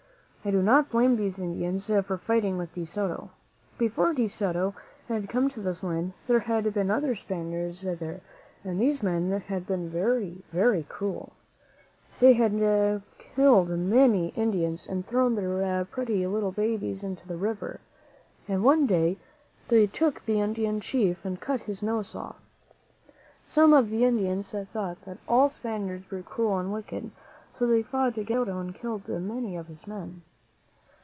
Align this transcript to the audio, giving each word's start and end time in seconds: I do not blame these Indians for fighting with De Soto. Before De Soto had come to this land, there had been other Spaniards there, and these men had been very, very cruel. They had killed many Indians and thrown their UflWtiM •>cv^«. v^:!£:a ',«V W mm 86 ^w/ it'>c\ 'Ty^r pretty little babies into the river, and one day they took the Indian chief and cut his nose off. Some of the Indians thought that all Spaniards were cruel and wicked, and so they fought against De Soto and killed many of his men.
I 0.43 0.49
do 0.49 0.63
not 0.63 0.89
blame 0.89 1.17
these 1.17 1.37
Indians 1.37 1.85
for 1.85 2.17
fighting 2.17 2.57
with 2.57 2.73
De 2.73 2.83
Soto. 2.83 3.29
Before 3.77 4.11
De 4.11 4.27
Soto 4.27 4.73
had 5.07 5.29
come 5.29 5.49
to 5.49 5.61
this 5.61 5.83
land, 5.83 6.13
there 6.25 6.39
had 6.39 6.73
been 6.73 6.89
other 6.89 7.13
Spaniards 7.13 7.83
there, 7.83 8.21
and 8.63 8.81
these 8.81 9.03
men 9.03 9.29
had 9.29 9.67
been 9.67 9.87
very, 9.87 10.41
very 10.51 10.81
cruel. 10.81 11.33
They 12.19 12.33
had 12.33 13.03
killed 13.19 13.69
many 13.69 14.29
Indians 14.29 14.87
and 14.87 15.05
thrown 15.05 15.35
their 15.35 15.47
UflWtiM 15.47 15.49
•>cv^«. 15.49 15.57
v^:!£:a 15.59 15.65
',«V 15.65 15.65
W 15.65 15.77
mm 15.77 15.77
86 15.77 15.77
^w/ 15.77 15.79
it'>c\ 15.85 15.89
'Ty^r 15.91 15.91
pretty 15.91 16.25
little 16.25 16.51
babies 16.51 17.03
into 17.03 17.27
the 17.27 17.37
river, 17.37 17.79
and 18.47 18.63
one 18.63 18.87
day 18.87 19.17
they 19.67 19.85
took 19.85 20.25
the 20.25 20.41
Indian 20.41 20.79
chief 20.79 21.23
and 21.23 21.39
cut 21.39 21.61
his 21.69 21.83
nose 21.83 22.15
off. 22.15 22.41
Some 23.47 23.73
of 23.73 23.91
the 23.91 24.05
Indians 24.05 24.55
thought 24.73 25.03
that 25.05 25.19
all 25.27 25.49
Spaniards 25.49 26.09
were 26.09 26.23
cruel 26.23 26.57
and 26.57 26.73
wicked, 26.73 27.03
and 27.03 27.11
so 27.53 27.67
they 27.67 27.83
fought 27.83 28.17
against 28.17 28.27
De 28.27 28.33
Soto 28.33 28.57
and 28.59 28.73
killed 28.73 29.07
many 29.07 29.55
of 29.55 29.67
his 29.67 29.85
men. 29.85 30.23